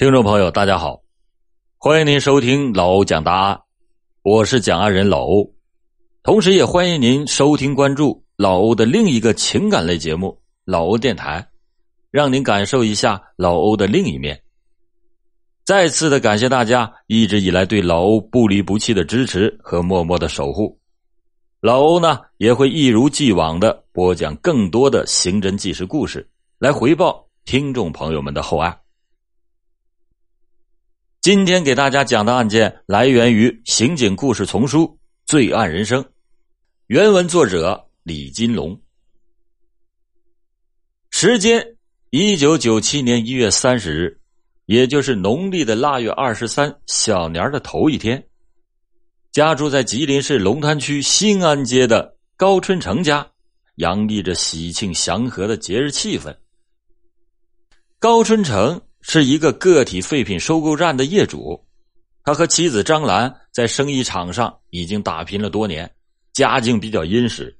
[0.00, 1.02] 听众朋友，大家好，
[1.76, 3.60] 欢迎您收听老欧讲答案，
[4.22, 5.52] 我是讲案人老欧，
[6.22, 10.28] 同时也欢迎您收听关注老欧的另一个情感类节目
[10.64, 11.42] 《老欧电台》，
[12.10, 14.42] 让您感受一下老欧的另一面。
[15.66, 20.80] 再次的感谢大家一直以来对老欧不离不弃的支持和默默的守护，
[21.60, 26.26] 老欧呢也会一如既往的播讲更多的刑侦纪实故事，
[26.58, 28.79] 来回报听众朋友们的厚爱。
[31.20, 34.84] 今天给大家讲的案件来源于刑警故事丛书
[35.26, 36.02] 《罪案人生》，
[36.86, 38.80] 原文作者李金龙。
[41.10, 41.76] 时间：
[42.08, 44.18] 一九九七年一月三十日，
[44.64, 48.26] 也就是农历的腊月二十三小年的头一天。
[49.30, 53.30] 家住在吉林市龙潭区新安街的高春成家，
[53.74, 56.34] 洋溢着喜庆祥和的节日气氛。
[57.98, 58.80] 高春成。
[59.02, 61.64] 是一个个体废品收购站的业主，
[62.22, 65.90] 他和妻子张兰在生意场上已经打拼了多年，
[66.32, 67.56] 家境比较殷实。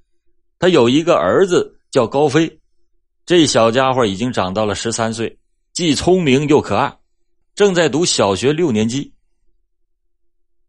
[0.59, 2.61] 他有一个儿子叫高飞，
[3.25, 5.39] 这小家伙已经长到了十三岁，
[5.73, 6.95] 既聪明又可爱，
[7.55, 9.13] 正在读小学六年级。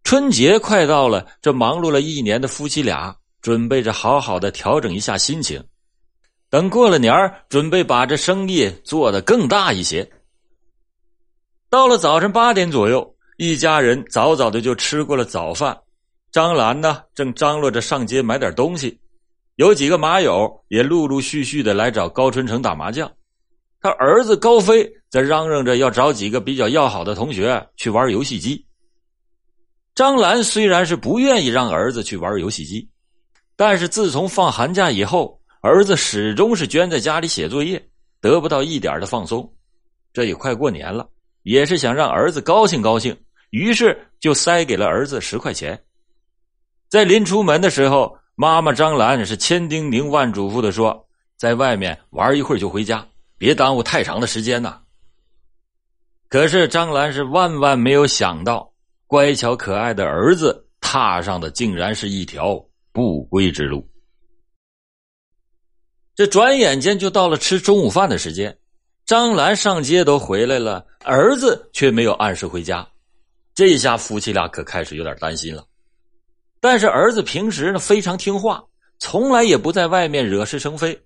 [0.04, 5.64] 春节快到了，这忙碌了一年的夫妻俩准备着好好的调整一下心情，
[6.50, 7.14] 等过了年
[7.50, 10.10] 准备把这生意做得更大一些。
[11.72, 15.76] 到了早晨八点左右，一家人早早的就吃过了早饭。
[16.30, 19.00] 张兰呢，正张罗着上街买点东西，
[19.56, 23.10] 有几个麻友也陆陆续续的来找高春成打麻将。
[23.80, 28.66] 他儿子高飞则嚷嚷着要找几个比较要好的同学去玩游戏机。
[29.96, 32.86] 张兰虽然是不愿意让儿子去玩游戏机，
[33.56, 37.82] 但是自从放寒假以后，儿子始终是捐在家里写作业，
[38.20, 39.50] 得不到一点的放松。
[40.12, 41.08] 这也快过年了。
[41.44, 43.18] 也是想让儿子高兴高兴，
[43.50, 45.82] 于是就塞给了儿子十块钱。
[46.90, 51.08] 在临出门的时候，妈妈张兰是千叮咛万嘱咐的说
[51.38, 53.08] ：“在外面玩一会儿就回家，
[53.38, 54.82] 别耽误太长的时间呐。”
[56.28, 58.74] 可是张兰是万万没有想到，
[59.08, 63.86] 乖巧可爱的儿子踏上的竟然是一条不归之路。
[66.16, 68.58] 这转眼间就到了吃中午饭的时间。
[69.12, 72.88] 张兰上街都回来了，儿子却没有按时回家，
[73.54, 75.66] 这下夫妻俩可开始有点担心了。
[76.62, 78.64] 但是儿子平时呢非常听话，
[79.00, 80.98] 从来也不在外面惹是生非。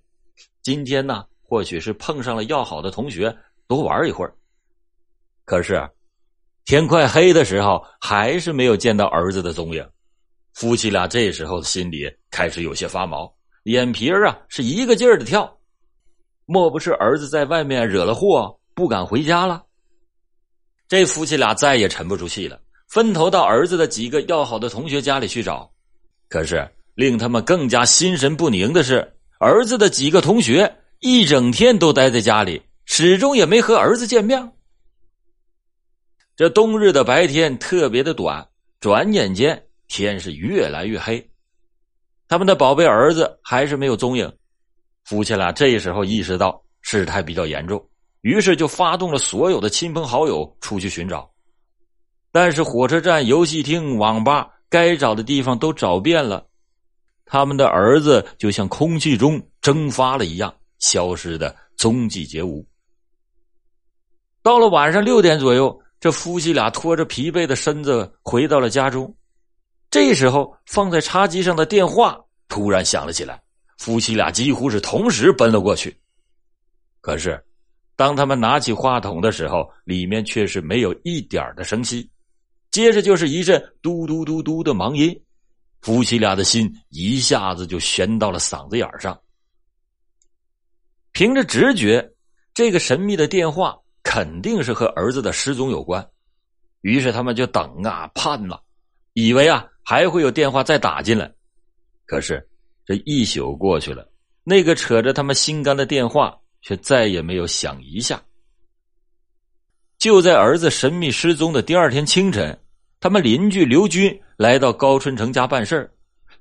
[0.62, 3.36] 今天呢，或许是碰上了要好的同学，
[3.66, 4.32] 多玩一会儿。
[5.44, 5.84] 可是
[6.64, 9.84] 天快黑的时候，还是没有见到儿子的踪影。
[10.54, 13.28] 夫妻俩这时候心里开始有些发毛，
[13.64, 15.55] 眼皮儿啊是一个劲儿的跳。
[16.46, 19.64] 莫不是儿子在外面惹了祸，不敢回家了？
[20.88, 25.68] 这夫妻俩再也沉不住气了，分头到儿子的几个要好的同学家里去找。
[26.28, 34.52] 可是令他们更加心神不宁的是，儿子的几个同学一整天都待在家里，始终也没和儿子见面。
[36.36, 38.46] 这冬日的白天特别的短，
[38.78, 41.28] 转眼间天是越来越黑，
[42.28, 44.32] 他们的宝贝儿子还是没有踪影。
[45.06, 47.80] 夫妻俩这时候意识到事态比较严重，
[48.22, 51.30] 于是就发动了所有的亲朋好友出去寻找。
[52.32, 56.44] 但是火车站、游戏厅、网吧，该找的地方都找遍了，
[57.24, 62.66] 他们的儿子就像空气中蒸发了一样，消失的踪迹皆无。
[64.42, 69.14] 到了晚上六点左右，这夫妻俩拖着疲惫的身子回到了家中。
[69.88, 72.18] 这时候，放在茶几上的电话
[72.48, 73.40] 突然响了起来。
[73.76, 75.96] 夫妻俩几乎是同时奔了过去，
[77.00, 77.42] 可是，
[77.94, 82.10] 当他们拿起话筒的时候，里面却是没有一点的声息，
[82.70, 85.14] 接着就是一阵嘟嘟嘟嘟的忙音，
[85.82, 89.18] 夫妻俩的心一下子就悬到了嗓子眼上。
[91.12, 92.12] 凭着直觉，
[92.54, 96.06] 这个神秘的电话肯定是和儿子的失踪有关，
[96.80, 98.58] 于是他们就等啊盼呐，
[99.12, 101.30] 以为啊还会有电话再打进来，
[102.06, 102.46] 可是。
[102.86, 104.08] 这一宿过去了，
[104.44, 108.22] 那个扯着他们心肝的电话却再也没有响一下。
[109.98, 112.56] 就在儿子神秘失踪的第二天清晨，
[113.00, 115.90] 他们邻居刘军来到高春成家办事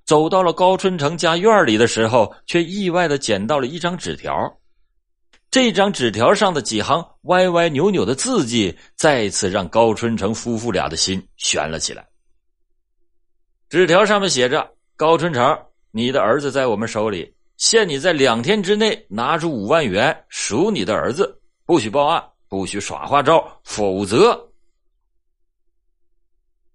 [0.04, 4.34] 走到了高春成家院里的时候，却意外的捡到了一张纸条。
[5.50, 12.06] 这张纸条上的几行歪歪扭扭的字迹，再次让高春成夫妇俩的心悬了起来。
[13.70, 15.58] 纸条上面写着：“高春成。”
[15.98, 24.38] 你的儿子在我们手里，限你在两天之内拿出五万元赎你的儿子，不许报案，不许耍花招，否则……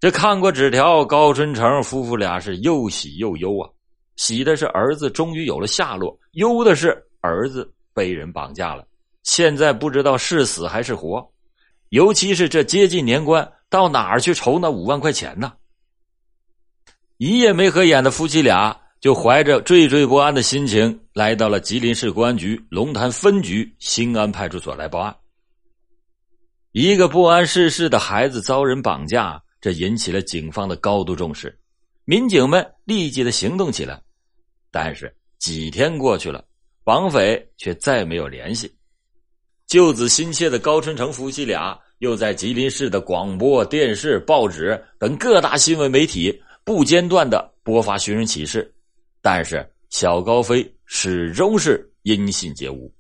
[0.00, 3.69] 这看过纸条，高春成夫妇俩是又喜又忧啊。
[4.17, 8.87] 喜的是儿子终于有了下落，忧的是儿子被人绑架了，
[9.22, 11.31] 现在不知道是死还是活。
[11.90, 15.52] 尤其是这接近年关，到哪儿去筹那五万块钱呢？
[17.19, 25.17] 一夜没合眼的夫妻俩，就怀着惴惴不安的心情，来到了吉林市公安局龙潭分局兴安派出所来报案。
[26.73, 31.58] 一个不谙世事的孩子遭人绑架，这引起了警方的高度重视，
[32.05, 34.00] 民警们立即的行动起来。
[34.70, 36.44] 但是几天过去了，
[36.85, 38.70] 绑匪却再没有联系。
[39.67, 48.73] 救子心切的高春成夫妻俩又在吉林市的广播电视、报纸等各大新闻媒体不间断的播发寻人启事，
[49.20, 52.93] 但是小高飞始终是音信皆无。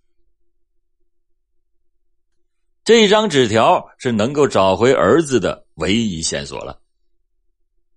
[2.84, 6.80] 这张纸条是能够找回儿子的唯一线索了。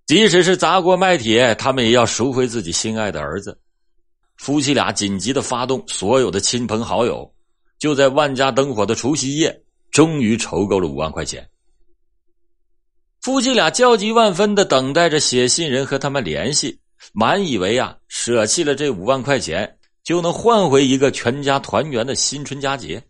[0.05, 3.59] 即使是砸锅卖铁，他们也要赎回自己心爱的儿子。
[4.37, 7.33] 夫妻俩紧急的发动所有的亲朋好友。
[7.79, 9.61] 就在万家灯火的除夕夜，
[9.91, 11.49] 终于筹够了五万块钱。
[13.19, 16.79] 夫妻俩焦急万分的等待着写信人和他们联系，
[17.11, 23.03] 满以为啊，舍弃了这五万块钱就能换回一个全家团圆的新春佳节。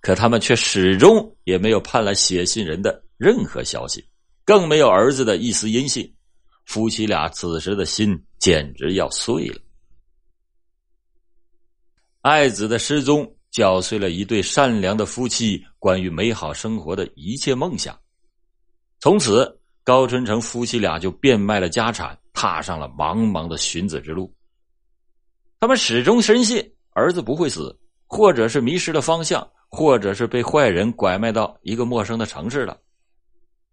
[0.00, 4.04] 可他们却始终也没有盼来写信人的任何消息，
[4.44, 6.10] 更没有儿子的一丝音信。
[6.64, 9.60] 夫妻俩此时的心简直要碎了。
[12.22, 13.30] 爱子的失踪。
[13.50, 17.98] 搅碎了一对善良的夫妻关于美好生活的一切梦想。
[19.00, 24.32] 从此，高春成夫妻俩就变卖了家产，踏上了茫茫的寻子之路。
[25.58, 27.76] 他们始终深信儿子不会死，
[28.06, 32.78] 或者是迷失了方向，或者是被坏人拐卖到一个陌生的城市了。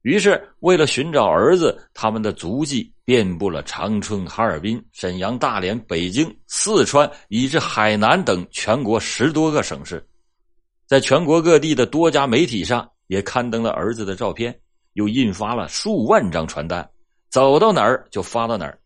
[0.01, 10.03] 于是，为了寻找儿子，他们的足迹遍布了长春、哈尔滨、沈阳、大连、北京、四川，以至海南等全国十多个省市，
[10.87, 14.59] 在全国各地的多家媒体上也刊登了儿子的照片，
[14.93, 16.87] 又印发了数万张传单，
[17.35, 18.79] 走到哪儿就发到哪儿。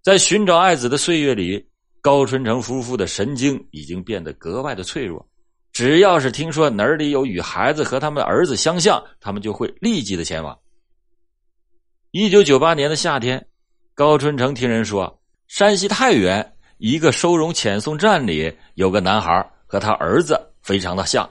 [0.00, 1.68] 在寻找爱子的岁月里，
[2.00, 5.28] 高春成夫妇的神经已经变得格外的脆弱。
[5.72, 10.56] 只要是听说哪里有与孩子和他们儿子相像，他们就会立即的前往。
[12.12, 13.44] 一九九八年的夏天，
[13.92, 21.28] 高春成听人说，山西太原一个收容遣送站里有个男孩和他儿子非常的像，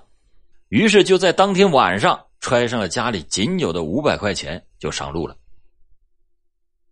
[0.67, 5.37] 于是就在当天晚上揣上了家里仅有的五百块钱就上路了。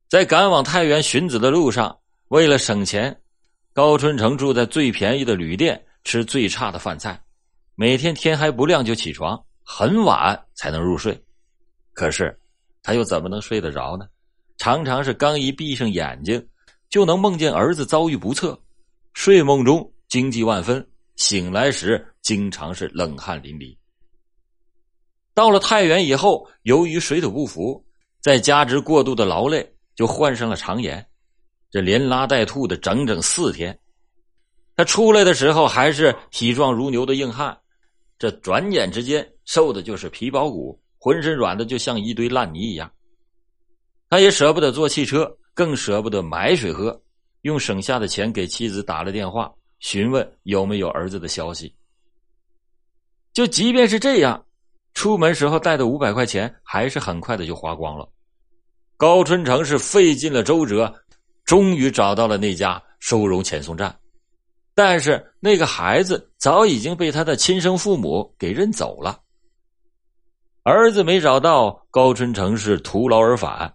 [0.07, 1.97] 在赶往太原寻子的路上，
[2.27, 3.21] 为了省钱，
[3.73, 7.21] 高春成住在最便宜的旅店，吃最差的饭菜。
[7.75, 11.21] 每天天还不亮就起床，很晚才能入睡。
[11.93, 12.39] 可是，
[12.83, 14.07] 他又怎么能睡得着呢？
[14.57, 16.47] 常常是刚一闭上眼睛，
[16.89, 18.57] 就能梦见儿子遭遇不测，
[19.13, 20.87] 睡梦中惊悸万分，
[21.17, 23.75] 醒来时经常是冷汗淋漓。
[25.35, 27.85] 到了太原以后，由于水土不服，
[28.21, 31.05] 再加之过度的劳累，就患上了肠炎，
[31.69, 33.77] 这连拉带吐的整整四天。
[34.77, 37.55] 他出来的时候还是体壮如牛的硬汉。
[38.17, 42.89] 这转眼之间，瘦的就是皮包骨，浑身软的就像一堆烂泥一样。
[44.09, 46.97] 他也舍不得坐汽车，更舍不得买水喝，
[47.41, 51.75] 用省下的钱给妻子打了电话，询问有没有儿子的消息。
[53.33, 54.44] 就即便是这样，
[54.95, 58.09] 出门时候带的五百块钱还是很快的就花光了。
[58.97, 60.91] 高春成是费尽了周折，
[61.43, 63.95] 终于找到了那家收容遣送站。
[64.73, 69.19] 但是那个孩子早已经被他的亲生父母给认走了。
[70.63, 73.71] 儿子没找到，高春成是徒劳而返。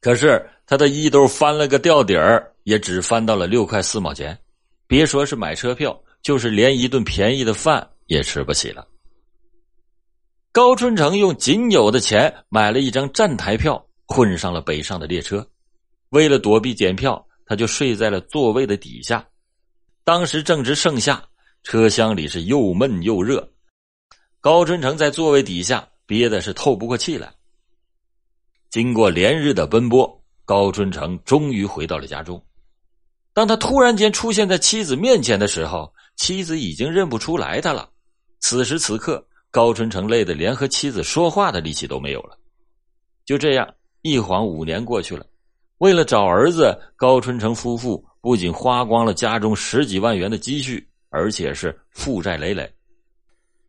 [0.00, 4.38] 可是他的衣兜翻了个掉底儿，也只翻到了六块四毛钱，
[4.86, 8.86] 别说是买车票，就是连一顿便宜的饭也吃不起了。
[10.56, 15.46] 高春成用仅有的钱买了一张站台票，混上了北上的列车。
[16.08, 19.22] 为了躲避检票，他就睡在了座位的底下。
[20.02, 21.22] 当时正值盛夏，
[21.62, 23.46] 车厢里是又闷又热，
[24.40, 27.30] 高春成在座位底下憋的是透不过气来。
[28.70, 32.42] 经过连日的奔波，高春成终于回到了家中。
[33.34, 37.90] 当他突然间出现在妻子面前的时候，妻子已经认不出来他了。
[38.40, 39.22] 此时此刻，
[39.56, 42.36] 高春成累得连和妻子说话的力气都没有了。
[43.24, 43.66] 就这样，
[44.02, 45.24] 一晃五年过去了。
[45.78, 48.04] 为了找儿子，高春成夫妇。
[48.20, 52.70] 不仅花光了家中十几万元的积蓄，而且是负债累累。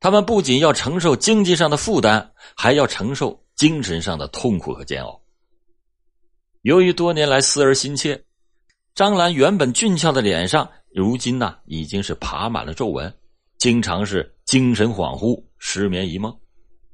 [0.01, 5.21] 他们不仅要承受经济上的负担，还要承受精神上的痛苦和煎熬。
[6.63, 8.21] 由于多年来思儿心切，
[8.93, 13.13] 张兰原本俊俏的脸上，如今呢已经是爬满了皱纹，
[13.57, 16.33] 经常是精神恍惚、失眠一梦，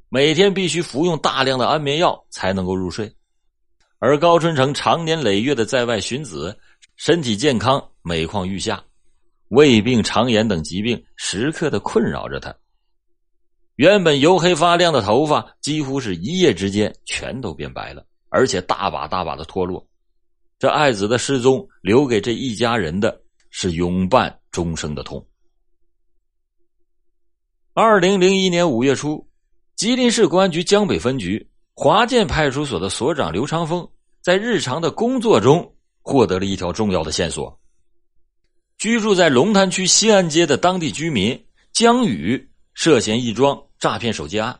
[0.09, 3.09] 每天必须服用大量的安眠药才能够入睡。
[3.99, 6.57] 而高春成常年累月的在外寻子，
[6.95, 8.83] 身体健康每况愈下，
[9.49, 12.53] 胃病、肠炎等疾病时刻的困扰着他。
[13.75, 19.87] 原本黝黑发亮的头发，几乎是一夜之间全都变白了，而且大把大把的脱落。
[20.57, 25.23] 这爱子的失踪，留给这一家人的是永伴终生的痛。
[27.75, 29.27] 二零零一年五月初，
[29.75, 33.89] 吉林市公安局江北分局华建派出所的所长刘长峰，
[34.21, 37.59] 在日常的工作中获得了一条重要的线索：
[38.77, 42.49] 居住在龙潭区西安街的当地居民江宇。
[42.75, 44.59] 涉嫌一桩诈骗手机案。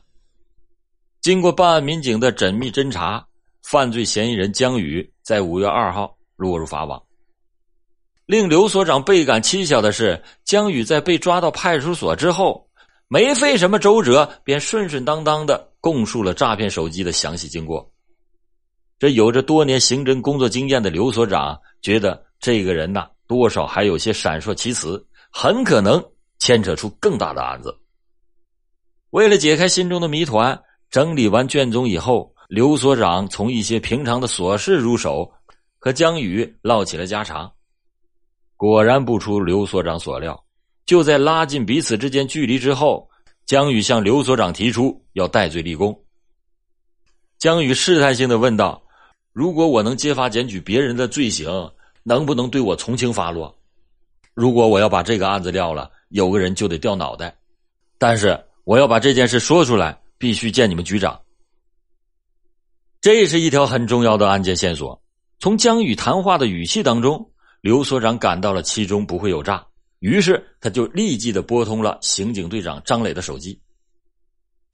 [1.20, 3.26] 经过办案民警的缜密侦查，
[3.64, 7.02] 犯罪嫌疑人江宇在五月二号落入法网。
[8.28, 12.70] 令刘所长倍感蹊跷的是，江宇在被抓到派出所之后，
[13.14, 17.88] 没费什么周折，便顺顺当当的供述了诈骗手机的详细经过。
[18.98, 26.04] 这有着多年刑侦工作经验的刘所长觉得，这个人呐，多少还有些闪烁其词，很可能
[26.40, 27.78] 牵扯出更大的案子。
[29.12, 35.32] 为了解开心中的谜团，整理完卷宗以后，刘所长从一些平常的琐事入手，
[35.78, 37.54] 和江宇唠起了家常。
[38.58, 40.44] 果然不出刘所长所料，
[40.86, 43.10] 就在拉近彼此之间距离之后，
[43.46, 46.04] 江宇向刘所长提出要戴罪立功。
[47.40, 48.82] 江宇试探性的问道
[49.34, 51.72] ：“如果我能揭发检举别人的罪行，
[52.04, 53.56] 能不能对我从轻发落？
[54.34, 57.36] 如果我要把这个案子撂了，有个人就得掉脑袋。
[57.98, 61.20] 但是……”我要把这件事说出来，必须见你们局长。
[63.02, 65.04] 这是一条很重要的案件线索。
[65.38, 69.68] 从江宇谈话的语气当中，刘所长感到了其中不会有诈，
[70.04, 73.58] 于是他就立即的拨通了刑警队长张磊的手机。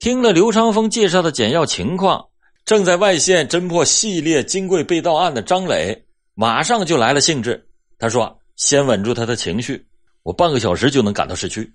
[0.00, 2.26] 听了刘长峰介绍的简要情况，
[2.64, 7.64] 正在外线侦破系列金贵被盗案的张磊马上就来了兴致。
[7.96, 9.86] 他说：“先稳住他的情绪，
[10.24, 11.72] 我半个小时就能赶到市区。”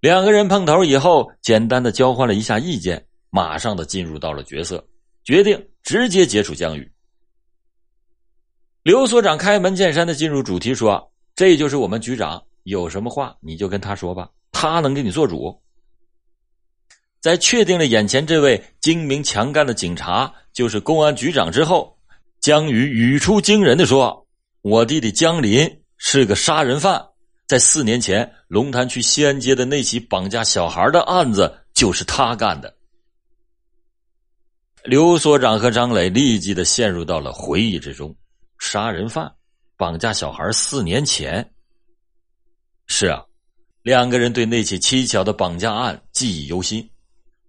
[0.00, 4.86] 两个人碰头以后，简单的交换了一下意见，马上的进入到了角色，
[5.24, 6.92] 决定直接接触江宇。
[8.82, 15.62] 刘所长开门见山的进入主题说：“这就是我们局长，有什么话你就跟他说吧，他能给你做主。”
[17.20, 21.98] 在确定了眼前这位精明强干的警察就是公安局长之后，
[22.40, 24.26] 江宇语出惊人的说
[24.62, 27.04] ：“我弟弟江林是个杀人犯。”
[27.46, 32.74] 在四年前，龙潭区西安街的那起绑架小孩的案子就是他干的。
[34.84, 38.16] 刘所长和张磊立即的陷入到了回忆之中。
[38.58, 39.32] 杀人犯
[39.76, 41.52] 绑架小孩四年前，
[42.86, 43.24] 是啊，
[43.82, 46.88] 两个人对那起蹊跷的绑架案记忆犹新。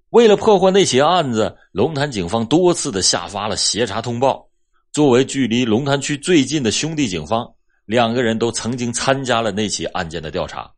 [0.09, 4.47] 为了破获那起案子，龙潭警方多次的下发了协查通报。
[4.91, 7.53] 作为距离龙潭区最近的兄弟警方。
[7.85, 10.69] 两个人都曾经参加了那起案件的调查，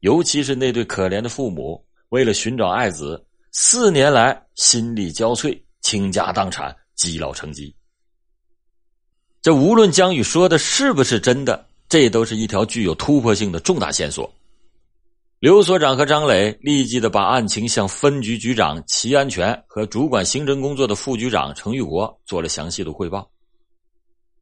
[0.00, 7.72] 尤其是那对可怜的父母，为了寻找爱子，四年来心力交瘁，倾家荡产，积劳成疾。
[9.42, 14.32] 这无论江宇说的是不是真的，这都是一条具有突破性的重大线索。
[15.40, 23.28] 刘所长和张磊立即的把案情向分局局长齐安全和主管刑侦工作的副局长程玉国做了详细的汇报。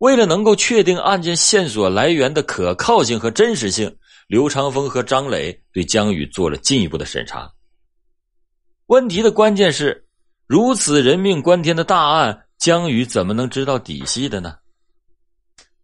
[0.00, 3.96] 为了能够确定案件线索来源的可靠性和真实性，
[4.28, 7.50] 刘长峰和张磊对江宇做了进一步的审查。
[8.84, 10.06] 问题的关键是，
[10.46, 14.56] 如此人命关天的大案，江宇怎么能知道底细的呢？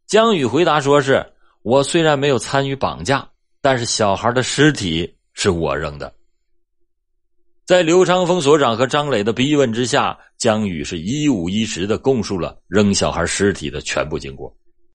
[0.06, 1.32] 江宇回答说：“是
[1.62, 3.28] 我虽然没有参与绑架，
[3.60, 6.14] 但是小孩的尸体是我扔的。”
[7.66, 14.56] 在刘长峰所长和张磊的逼问之下，江宇是一五一十的供述了扔小孩尸体的全部经过。